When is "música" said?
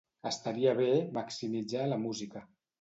2.09-2.47